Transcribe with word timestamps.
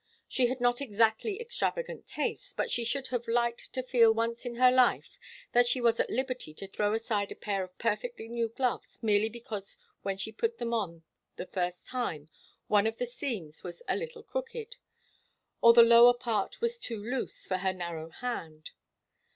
She 0.27 0.47
had 0.47 0.59
not 0.59 0.81
exactly 0.81 1.39
extravagant 1.39 2.07
tastes, 2.07 2.53
but 2.55 2.71
she 2.71 2.83
should 2.83 3.09
have 3.09 3.27
liked 3.27 3.71
to 3.73 3.83
feel 3.83 4.11
once 4.11 4.47
in 4.47 4.55
her 4.55 4.71
life 4.71 5.19
that 5.51 5.67
she 5.67 5.79
was 5.79 5.99
at 5.99 6.09
liberty 6.09 6.55
to 6.55 6.67
throw 6.67 6.95
aside 6.95 7.31
a 7.31 7.35
pair 7.35 7.63
of 7.63 7.77
perfectly 7.77 8.27
new 8.27 8.49
gloves, 8.49 8.97
merely 9.03 9.29
because 9.29 9.77
when 10.01 10.17
she 10.17 10.31
put 10.31 10.57
them 10.57 10.73
on 10.73 11.03
the 11.35 11.45
first 11.45 11.85
time 11.85 12.29
one 12.65 12.87
of 12.87 12.97
the 12.97 13.05
seams 13.05 13.61
was 13.63 13.83
a 13.87 13.95
little 13.95 14.23
crooked, 14.23 14.77
or 15.61 15.71
the 15.71 15.83
lower 15.83 16.15
part 16.15 16.61
was 16.61 16.79
too 16.79 16.97
loose 16.97 17.45
for 17.45 17.57
her 17.57 17.71
narrow 17.71 18.09
hand. 18.09 18.71